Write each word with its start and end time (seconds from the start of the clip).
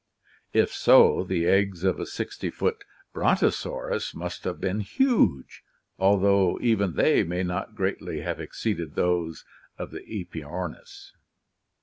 If 0.53 0.73
so, 0.73 1.23
the 1.23 1.45
eggs 1.45 1.83
of 1.83 1.99
a 1.99 2.07
60 2.07 2.49
foot 2.49 2.83
Brontosaurus 3.13 4.15
must 4.15 4.45
have 4.45 4.59
been 4.59 4.79
huge, 4.79 5.61
although 5.99 6.57
even 6.59 6.95
they 6.95 7.21
may 7.21 7.43
not 7.43 7.75
greatly 7.75 8.21
have 8.21 8.39
exceeded 8.39 8.95
those 8.95 9.45
of 9.77 9.91
the 9.91 9.99
aepyornis. 9.99 11.11